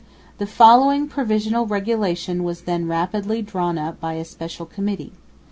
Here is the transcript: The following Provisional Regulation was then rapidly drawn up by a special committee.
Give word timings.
The 0.39 0.47
following 0.47 1.07
Provisional 1.07 1.67
Regulation 1.67 2.43
was 2.43 2.61
then 2.61 2.87
rapidly 2.87 3.43
drawn 3.43 3.77
up 3.77 3.99
by 3.99 4.13
a 4.13 4.25
special 4.25 4.65
committee. 4.65 5.11